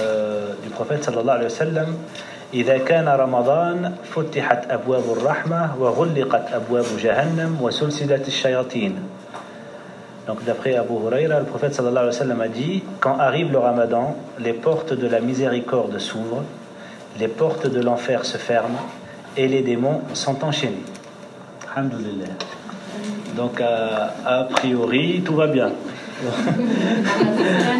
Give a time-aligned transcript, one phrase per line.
[0.00, 1.96] euh, du prophète sallallahu alayhi wa sallam
[2.54, 8.94] إذا كان رمضان فتحت أبواب الرحمة وغلقت أبواب جهنم وسلسلة الشياطين
[10.26, 13.58] Donc d'après Abu Huraira, le prophète sallallahu alayhi wa sallam a dit Quand arrive le
[13.58, 16.42] ramadan, les portes de la miséricorde s'ouvrent,
[17.18, 18.80] les portes de l'enfer se ferment
[19.36, 20.84] et les démons sont enchaînés.
[21.74, 22.26] Alhamdulillah.
[23.36, 25.70] Donc a, a priori, tout va bien.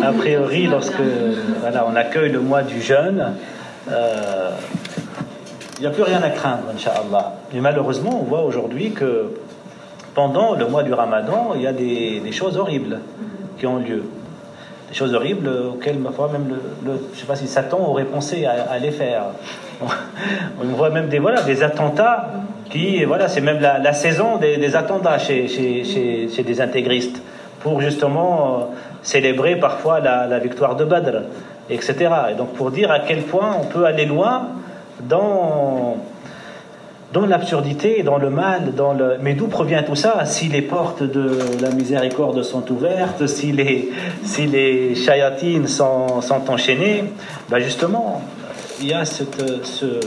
[0.04, 1.02] a priori, lorsque
[1.62, 3.34] voilà, on accueille le mois du jeûne,
[3.90, 4.52] euh,
[5.78, 7.34] il n'y a plus rien à craindre, Inch'Allah.
[7.54, 9.32] Mais malheureusement, on voit aujourd'hui que
[10.14, 13.00] pendant le mois du ramadan, il y a des, choses horribles
[13.60, 14.04] qui ont lieu.
[14.90, 18.06] Des choses horribles auxquelles, ma foi, même le, le- je sais pas si Satan aurait
[18.06, 19.24] pensé à, les faire.
[19.82, 22.30] On voit même des, voilà, des attentats
[22.70, 27.22] qui, voilà, c'est même la, saison des, attentats chez, chez des intégristes
[27.66, 28.64] pour justement euh,
[29.02, 31.24] célébrer parfois la, victoire de Badr,
[31.68, 31.96] etc.
[32.32, 34.50] Et donc pour dire à quel point on peut aller loin
[35.02, 35.98] dans,
[37.12, 39.18] dans l'absurdité, dans le mal, dans le...
[39.20, 40.26] mais d'où provient tout ça?
[40.26, 43.92] Si les portes de la miséricorde sont ouvertes, si les,
[44.24, 47.06] si les chayatines sont, enchaînées,
[47.50, 48.22] ben justement,
[48.80, 50.00] il y a cette, ce,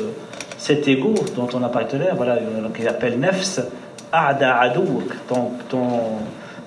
[0.59, 2.39] cet ego dont on a parlé tout à l'heure, voilà,
[2.73, 3.59] qu'il appelle nefs,
[4.13, 5.89] a'da adouk, ton, ton,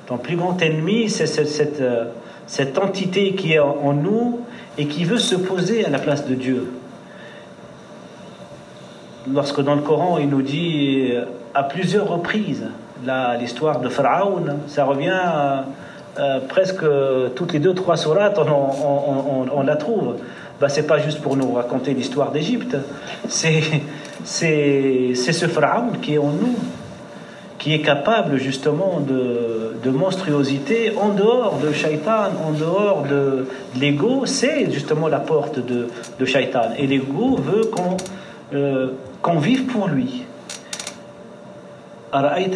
[0.08, 2.06] ton plus grand ennemi, c'est euh,
[2.48, 4.42] cette entité qui est en, nous
[4.78, 6.74] et qui veut se poser à la place de Dieu.
[9.32, 12.66] Lorsque dans le Coran il nous dit euh, à plusieurs reprises
[13.40, 15.20] l'histoire de Pharaon, ça revient
[16.20, 16.86] euh, presque
[17.36, 20.18] toutes les deux trois sourates, on, la trouve.
[20.60, 22.78] Bah, c'est pas juste pour nous raconter l'histoire d'Égypte,
[23.28, 23.82] c'est
[24.24, 26.56] ce Pharaon qui est en nous,
[27.62, 33.46] qui est capable justement de, monstruosité en dehors de Shaitan, en dehors de,
[33.80, 35.88] l'ego, c'est justement la porte de,
[36.20, 36.72] de Shaitan.
[36.80, 37.98] Et l'ego veut qu'on
[38.56, 38.88] euh,
[39.40, 40.24] vive pour lui.
[42.12, 42.50] As-tu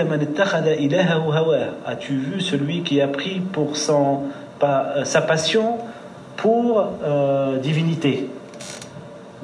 [2.15, 5.77] vu celui qui a pris pour euh, sa passion
[6.35, 8.27] pour euh, divinité?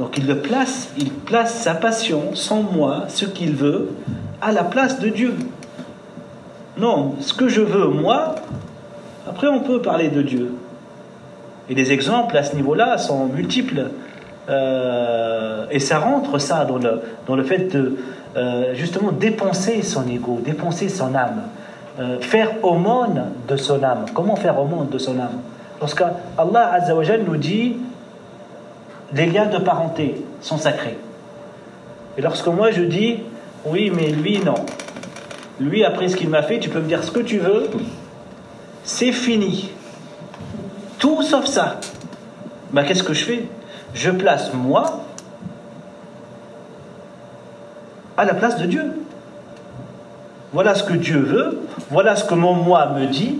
[0.01, 3.91] Donc il le place, il place sa passion, son moi, ce qu'il veut,
[4.41, 5.35] à la place de Dieu.
[6.79, 8.33] Non, ce que je veux, moi,
[9.29, 10.55] après on peut parler de Dieu.
[11.69, 13.91] Et les exemples à ce niveau-là sont multiples.
[14.49, 17.97] Euh, et ça rentre ça dans le, dans le fait de
[18.35, 21.43] euh, justement dépenser son ego, dépenser son âme,
[21.99, 24.05] euh, faire aumône de son âme.
[24.15, 25.37] Comment faire aumône de son âme?
[25.79, 26.01] Lorsque
[26.39, 27.77] Allah Azzawajal nous dit
[29.13, 30.97] les liens de parenté sont sacrés.
[32.17, 33.19] Et lorsque moi je dis
[33.65, 34.55] oui, mais lui non.
[35.59, 37.69] Lui, après ce qu'il m'a fait, tu peux me dire ce que tu veux,
[38.83, 39.69] c'est fini.
[40.97, 41.79] Tout sauf ça.
[42.71, 43.45] Ben, qu'est-ce que je fais?
[43.93, 45.01] Je place moi
[48.17, 48.83] à la place de Dieu.
[50.53, 51.61] Voilà ce que Dieu veut,
[51.91, 53.37] voilà ce que mon moi me dit.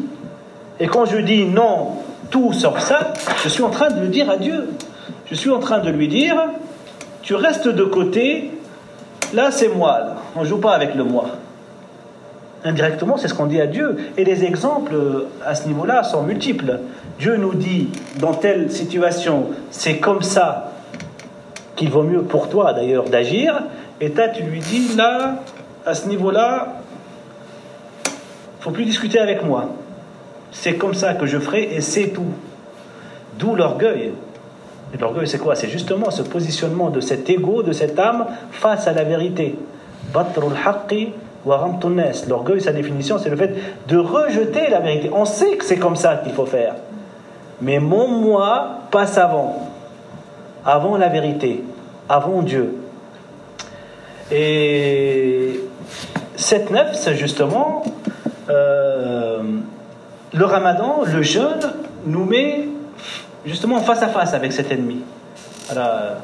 [0.79, 1.97] Et quand je dis non,
[2.29, 4.69] tout sauf ça, je suis en train de le dire à Dieu.
[5.31, 6.35] Je suis en train de lui dire,
[7.21, 8.51] tu restes de côté,
[9.33, 10.01] là c'est moi,
[10.35, 11.25] on ne joue pas avec le moi.
[12.65, 13.95] Indirectement, c'est ce qu'on dit à Dieu.
[14.17, 16.81] Et les exemples euh, à ce niveau-là sont multiples.
[17.17, 17.89] Dieu nous dit,
[18.19, 20.73] dans telle situation, c'est comme ça
[21.75, 23.63] qu'il vaut mieux pour toi d'ailleurs d'agir.
[24.01, 25.37] Et toi, tu lui dis, là,
[25.85, 26.81] à ce niveau-là,
[28.59, 29.69] faut plus discuter avec moi.
[30.51, 32.33] C'est comme ça que je ferai et c'est tout.
[33.39, 34.11] D'où l'orgueil.
[34.99, 35.55] L'orgueil, c'est quoi?
[35.55, 39.57] C'est justement ce positionnement de cet ego, de cette âme face à la vérité.
[42.27, 43.55] L'orgueil, sa définition, c'est le fait
[43.87, 45.09] de rejeter la vérité.
[45.13, 46.75] On sait que c'est comme ça qu'il faut faire.
[47.61, 49.69] Mais mon moi passe avant.
[50.65, 51.63] Avant la vérité.
[52.09, 52.75] Avant Dieu.
[54.31, 55.59] Et
[56.35, 57.83] cette nefs, justement,
[58.49, 59.41] euh,
[60.33, 61.71] le ramadan, le jeûne,
[62.05, 62.67] nous met
[63.45, 65.01] justement face à face avec cet ennemi.
[65.69, 66.17] Alors,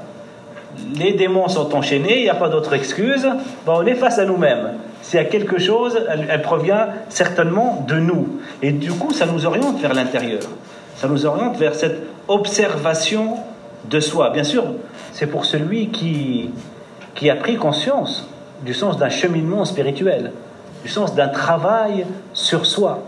[0.95, 3.23] les démons sont enchaînés, il n'y a pas d'autre excuse,
[3.65, 4.73] ben, on est face à nous-mêmes.
[5.01, 8.39] S'il y a quelque chose, elle, elle provient certainement de nous.
[8.61, 10.41] Et du coup, ça nous oriente vers l'intérieur.
[10.95, 13.37] Ça nous oriente vers cette observation
[13.89, 14.31] de soi.
[14.31, 14.65] Bien sûr,
[15.13, 16.51] c'est pour celui qui,
[17.15, 18.27] qui a pris conscience
[18.63, 20.31] du sens d'un cheminement spirituel,
[20.83, 23.03] du sens d'un travail sur soi.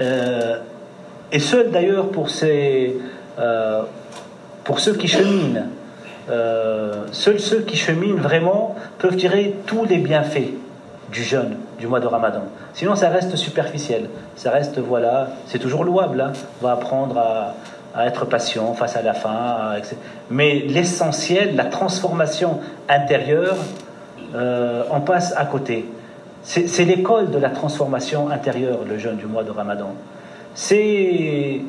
[0.00, 0.58] Euh,
[1.32, 3.82] et seul d'ailleurs pour, euh,
[4.64, 5.62] pour ceux qui cheminent,
[6.30, 10.50] euh, seuls ceux qui cheminent vraiment peuvent tirer tous les bienfaits
[11.10, 12.42] du jeûne, du mois de Ramadan.
[12.72, 14.08] Sinon, ça reste superficiel.
[14.36, 16.20] Ça reste, voilà, c'est toujours louable.
[16.20, 16.32] hein.
[16.60, 17.54] On va apprendre à,
[17.94, 19.72] à être patient face à la faim.
[20.30, 23.56] Mais l'essentiel, la transformation intérieure,
[24.34, 25.86] euh, on passe à côté.
[26.42, 29.90] C'est l'école de la transformation intérieure, le jeûne du mois de Ramadan.
[30.54, 31.62] C'est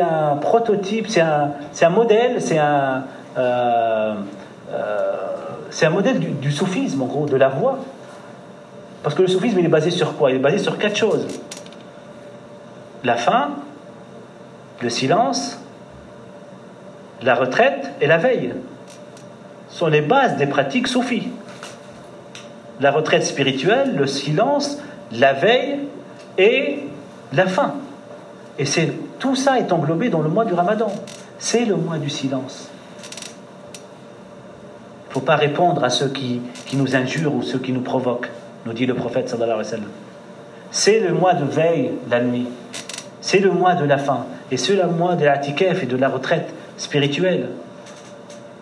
[0.00, 3.04] un prototype, c'est un, modèle, c'est un,
[3.36, 4.14] euh,
[4.72, 7.78] euh, modèle du, soufisme, en gros, de la voie.
[9.02, 10.30] Parce que le soufisme, il est basé sur quoi?
[10.30, 11.26] Il est basé sur quatre choses.
[13.04, 13.50] La faim,
[14.82, 15.60] le silence,
[17.22, 18.54] la retraite et la veille
[19.68, 21.28] sont les bases des pratiques soufis.
[22.80, 24.78] La retraite spirituelle, le silence,
[25.12, 25.80] la veille
[26.36, 26.80] et
[27.32, 27.74] la faim.
[28.58, 30.90] Et c'est tout ça est englobé dans le mois du Ramadan.
[31.38, 32.68] C'est le mois du silence.
[35.06, 36.42] Il ne faut pas répondre à ceux qui,
[36.74, 38.30] nous injurent ou ceux qui nous provoquent,
[38.66, 39.88] nous dit le prophète sallallahu alayhi wa sallam.
[40.70, 42.46] C'est le mois de veille, la nuit.
[43.20, 44.26] C'est le mois de la faim.
[44.50, 47.48] Et c'est le mois de la et de la retraite spirituelle.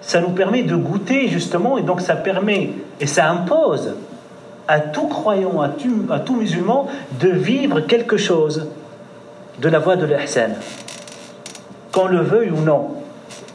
[0.01, 2.71] Ça nous permet de goûter justement, et donc ça permet,
[3.01, 3.95] et ça impose
[4.69, 6.87] à tout croyant, à tout, à tout musulman,
[7.21, 8.69] de vivre quelque chose
[9.61, 10.51] de la voie de l'ihsan.
[11.93, 12.97] Qu'on le veuille ou non,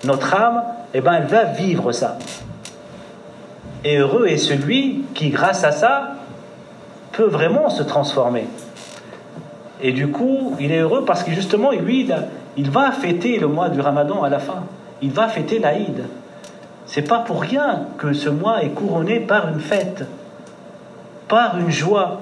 [0.03, 0.63] notre âme,
[0.93, 2.17] eh ben, elle va vivre ça.
[3.83, 6.15] Et heureux est celui qui, grâce à ça,
[7.11, 8.47] peut vraiment se transformer.
[9.81, 12.07] Et du coup, il est heureux parce que justement, lui,
[12.57, 14.63] il va fêter le mois du Ramadan à la fin.
[15.01, 16.05] Il va fêter l'Aïd.
[16.85, 20.05] C'est pas pour rien que ce mois est couronné par une fête,
[21.27, 22.21] par une joie,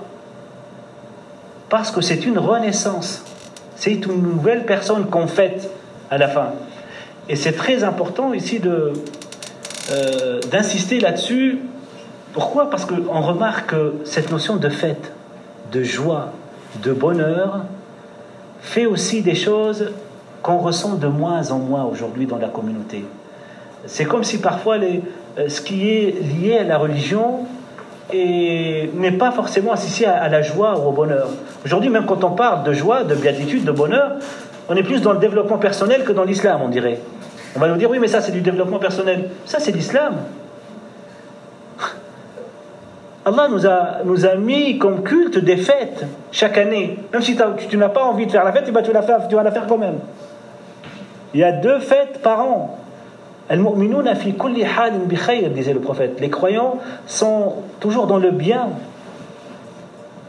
[1.69, 3.23] parce que c'est une renaissance.
[3.79, 5.71] C'est une nouvelle personne qu'on fête
[6.11, 6.49] à la fin.
[7.29, 11.59] Et c'est très important ici euh, d'insister là-dessus.
[12.33, 12.69] Pourquoi?
[12.69, 13.73] Parce qu'on remarque
[14.03, 15.13] cette notion de fête,
[15.71, 16.33] de joie,
[16.83, 17.61] de bonheur
[18.59, 19.93] fait aussi des choses
[20.43, 23.05] qu'on ressent de moins en moins aujourd'hui dans la communauté.
[23.85, 25.01] C'est comme si parfois les,
[25.37, 27.45] euh, ce qui est lié à la religion
[28.11, 31.29] n'est pas forcément associé à, la joie ou au bonheur.
[31.65, 34.13] Aujourd'hui, même quand on parle de joie, de béatitude, de bonheur,
[34.69, 36.99] on est plus dans le développement personnel que dans l'islam, on dirait.
[37.55, 39.29] On va nous dire, oui, mais ça c'est du développement personnel.
[39.45, 40.15] Ça c'est l'islam.
[43.25, 46.99] Allah nous a, nous a mis comme culte des fêtes chaque année.
[47.11, 47.37] Même si
[47.69, 49.77] tu n'as pas envie de faire la fête, eh ben, tu, vas la faire, quand
[49.77, 49.99] même.
[51.33, 52.77] Il y a deux fêtes par an.
[53.49, 53.57] disait
[55.73, 56.19] le prophète.
[56.19, 56.77] Les croyants
[57.07, 58.69] sont toujours dans le bien.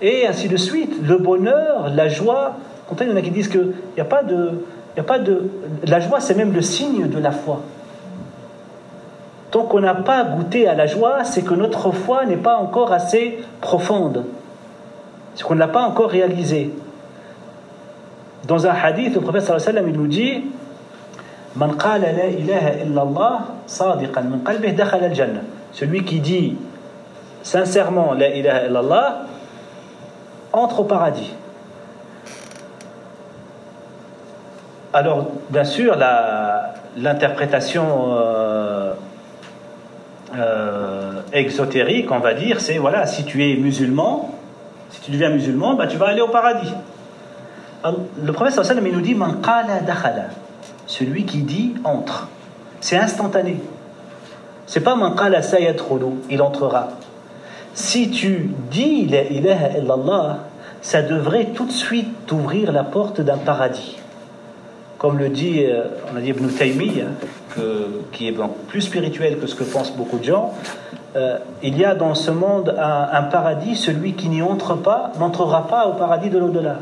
[0.02, 0.94] Et ainsi de suite.
[1.02, 2.56] Le bonheur, la joie.
[3.00, 4.64] il y en a qui disent qu'il n'y a pas de.
[4.96, 5.48] Il a pas de
[5.86, 7.60] la joie, c'est même le signe de la foi.
[9.50, 12.92] Tant qu'on n'a pas goûté à la joie, c'est que notre foi n'est pas encore
[12.92, 14.24] assez profonde.
[15.34, 16.72] C'est qu'on ne l'a pas encore réalisé.
[18.46, 20.42] Dans un hadith, le prophète sallallahu alayhi wa sallam, nous dit
[21.56, 25.40] Man qala la ilaha illallah sadiqan min qalbih dakhala al-jannah.
[25.72, 26.56] Celui qui dit
[27.42, 29.22] sincèrement la ilaha illallah
[30.52, 31.32] entre au paradis.
[34.92, 35.96] Alors, bien sûr,
[36.96, 38.92] l'interprétation euh,
[40.36, 44.30] euh, exotérique, on va dire, c'est voilà, si tu es musulman,
[44.90, 46.74] si tu deviens musulman, bah, tu vas aller au paradis.
[47.84, 50.24] le prophète sallam nous dit dakhala,
[50.86, 52.28] celui qui dit entre.
[52.80, 53.62] C'est instantané.
[54.66, 55.40] C'est pas man qala
[56.30, 56.88] il entrera.
[57.74, 60.38] Si tu dis la ilaha illallah,
[60.82, 63.96] ça devrait tout de suite t'ouvrir la porte d'un paradis.
[64.98, 67.06] Comme le dit, euh, on a dit Ibn Taymiyyah,
[68.12, 68.34] qui est
[68.68, 70.52] plus spirituel que ce que pensent beaucoup de gens,
[71.16, 75.66] euh, il y a dans ce monde un, paradis, celui qui n'y entre pas n'entrera
[75.66, 76.78] pas au paradis de l'au-delà.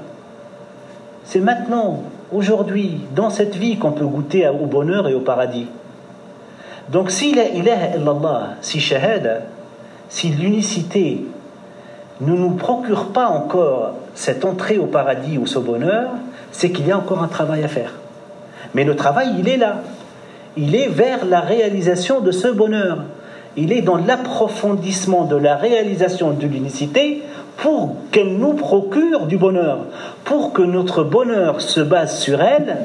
[1.24, 2.02] C'est maintenant,
[2.32, 5.66] aujourd'hui, dans cette vie qu'on peut goûter au bonheur et au paradis.
[6.90, 9.42] Donc si la ilaha illallah, si shahada,
[10.08, 11.24] si l'unicité
[12.20, 16.10] ne nous procure pas encore cette entrée au paradis ou ce bonheur,
[16.50, 17.92] c'est qu'il y a encore un travail à faire.
[18.74, 19.82] Mais le travail, il est là
[20.58, 22.98] il est vers la réalisation de ce bonheur.
[23.56, 27.22] Il est dans l'approfondissement de la réalisation de l'unicité
[27.58, 29.78] pour qu'elle nous procure du bonheur,
[30.24, 32.78] pour que notre bonheur se base sur elle,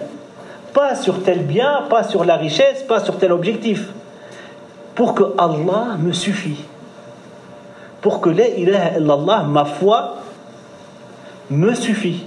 [0.74, 3.89] pas sur tel bien, pas sur la richesse, pas sur tel objectif,
[4.94, 6.63] pour que Allah me suffit,
[8.03, 10.17] pour que la ilaha illallah, ma foi,
[11.50, 12.25] me suffit.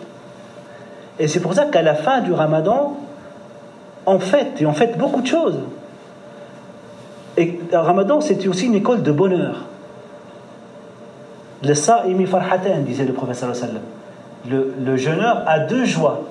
[1.18, 2.96] Et c'est pour ça qu'à la fin du ramadan,
[4.06, 5.58] en fait, et en fait beaucoup de choses.
[7.36, 9.66] Et le Ramadan, c'était aussi une école de bonheur.
[11.62, 13.52] Le sa'imi farhatan, disait le professeur
[14.48, 16.22] Le, le jeûneur a deux joies.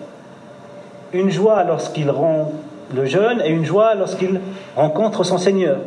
[1.13, 2.51] une joie lorsqu'il rend
[2.95, 4.39] le jeûne et une joie lorsqu'il
[4.75, 5.77] rencontre son Seigneur.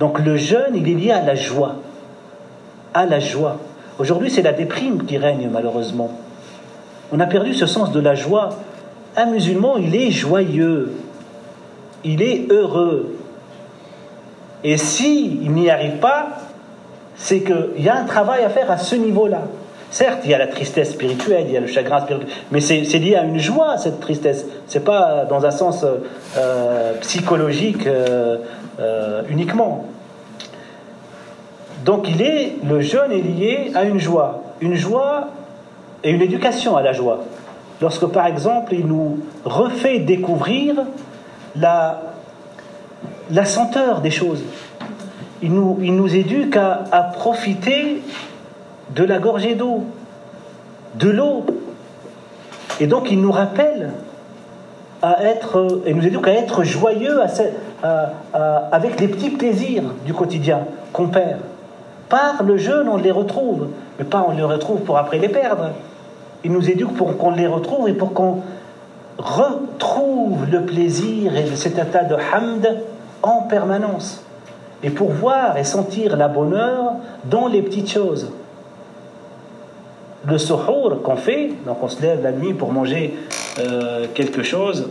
[0.00, 1.76] Donc le jeûne, il est lié à la joie.
[3.06, 3.58] La joie.
[3.98, 6.10] Aujourd'hui, c'est la déprime qui règne malheureusement.
[7.12, 8.50] On a perdu ce sens de la joie.
[9.16, 10.92] Un musulman, il est joyeux.
[12.04, 13.16] Il est heureux.
[14.64, 16.28] Et s'il il n'y arrive pas,
[17.16, 19.42] c'est qu'il y a un travail à faire à ce niveau-là.
[19.90, 22.82] Certes, il y a la tristesse spirituelle, il y a le chagrin spirituel, mais c'est
[22.98, 24.44] lié à une joie, cette tristesse.
[24.66, 25.84] C'est pas dans un sens
[26.36, 28.38] euh, psychologique euh,
[28.80, 29.86] euh, uniquement.
[31.84, 34.42] Donc il est, le jeûne est lié à une joie.
[34.60, 35.28] Une joie
[36.02, 37.20] et une éducation à la joie.
[37.80, 40.74] Lorsque par exemple il nous refait découvrir
[41.56, 42.00] la,
[43.44, 44.42] senteur des choses.
[45.42, 48.02] Il nous, nous éduque à, à profiter
[48.94, 49.84] de la gorgée d'eau,
[50.96, 51.44] de l'eau.
[52.80, 53.92] Et donc il nous rappelle
[55.02, 57.20] à être, et nous éduque à être joyeux
[57.82, 60.60] avec les petits plaisirs du quotidien
[60.92, 61.38] qu'on perd.
[62.08, 65.70] Par le jeûne, on les retrouve, mais pas on les retrouve pour après les perdre.
[66.44, 68.42] Il nous éduque pour qu'on les retrouve et pour qu'on
[69.18, 72.82] retrouve le plaisir et cet état de hamd
[73.22, 74.24] en permanence.
[74.82, 78.30] Et pour voir et sentir la bonheur dans les petites choses
[80.26, 83.14] le suhour qu'on fait, donc on se lève la nuit pour manger
[83.58, 84.88] euh, quelque chose,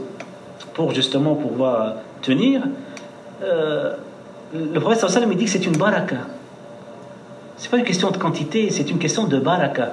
[0.74, 2.62] pour justement pouvoir tenir,
[3.44, 3.94] euh,
[4.54, 6.16] le prophète sallam dit que c'est une baraka.
[7.68, 9.92] C'est pas une question de quantité, c'est une question de baraka.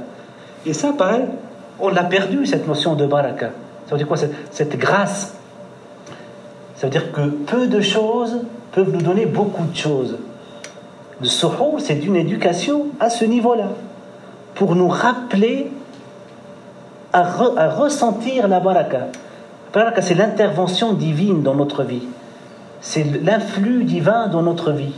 [0.65, 1.25] Et ça, pareil,
[1.81, 3.51] on l'a perdu, cette notion de baraka.
[3.87, 5.35] Ça veut dire quoi cette, grâce?
[6.77, 10.19] Ça veut dire que peu de choses peuvent nous donner beaucoup de choses.
[11.21, 13.71] Le suhour, c'est une éducation à ce niveau-là
[14.55, 15.73] pour nous rappeler
[17.13, 17.25] à,
[17.71, 19.09] ressentir la baraka.
[19.75, 22.07] La baraka, c'est l'intervention divine dans notre vie.
[22.81, 24.95] C'est l'influx divin dans notre vie.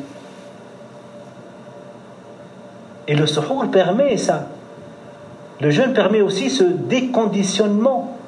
[3.09, 4.49] Et le suhour permet ça.
[5.61, 8.19] Le jeûne permet aussi ce déconditionnement,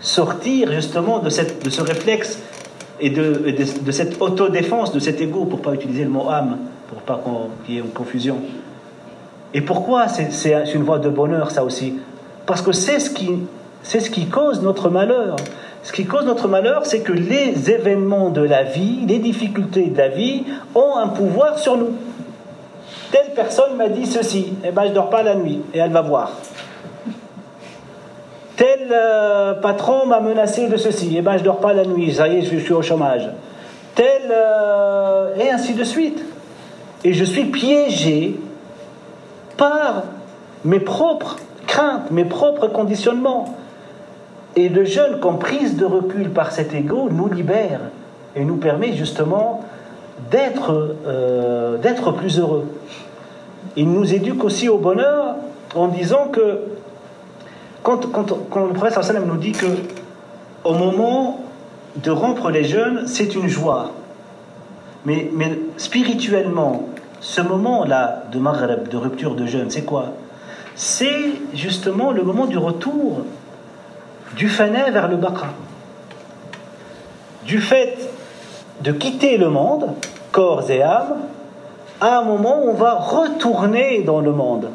[0.00, 2.40] sortir justement de, cette, de ce réflexe
[3.00, 6.58] et de, de, cette autodéfense, de cet ego, pour pas utiliser le mot âme,
[6.88, 7.22] pour pas
[7.64, 8.38] qu'il y ait une confusion.
[9.54, 11.94] Et pourquoi c'est une voie de bonheur, ça aussi?
[12.46, 13.10] Parce que c'est ce,
[13.82, 15.36] ce qui cause notre malheur.
[15.84, 19.96] Ce qui cause notre malheur, c'est que les événements de la vie, les difficultés de
[19.96, 20.44] la vie,
[20.74, 21.92] ont un pouvoir sur nous.
[23.10, 25.92] Telle personne m'a dit ceci, et eh ben je dors pas la nuit, et elle
[25.92, 26.32] va voir.
[28.56, 32.12] Tel euh, patron m'a menacé de ceci, et eh ben je dors pas la nuit,
[32.12, 33.30] ça y est, je, suis au chômage.
[33.94, 36.22] Tel euh, et ainsi de suite.
[37.04, 38.38] Et je suis piégé
[39.56, 40.02] par
[40.64, 41.36] mes propres
[41.66, 43.56] craintes, mes propres conditionnements.
[44.56, 47.80] Et le jeûne, comme prise de recul par cet ego, nous libère
[48.34, 49.62] et nous permet justement
[50.30, 52.66] d'être euh, d'être plus heureux.
[53.76, 55.36] Il nous éduque aussi au bonheur
[55.74, 56.60] en disant que
[57.82, 59.66] quand, quand, le prophète sallam nous dit que
[60.64, 61.40] au moment
[61.96, 63.92] de rompre les jeûnes, c'est une joie.
[65.04, 66.88] Mais, mais spirituellement,
[67.20, 70.12] ce moment-là de Maghreb, de rupture de jeûne, c'est quoi?
[70.74, 73.22] C'est justement le moment du retour
[74.36, 75.46] du fané vers le baqa.
[77.44, 77.96] Du fait
[78.82, 79.88] de quitter le monde,
[80.32, 81.16] corps et âme,
[82.00, 84.68] à un moment où on va retourner dans le monde.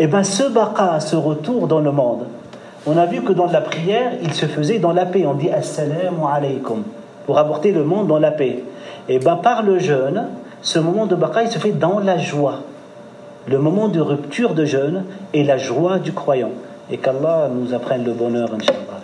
[0.00, 2.26] Et eh bien ce baqa, ce retour dans le monde,
[2.86, 5.26] on a vu que dans la prière, il se faisait dans la paix.
[5.26, 6.84] On dit Assalamu alaykum
[7.26, 8.62] pour apporter le monde dans la paix.
[9.08, 10.28] Et eh bien par le jeûne,
[10.62, 12.60] ce moment de bataille se fait dans la joie.
[13.46, 16.50] Le moment de rupture de jeûne et la joie du croyant.
[16.90, 19.00] Et qu'Allah nous apprenne le bonheur, Inch'Allah.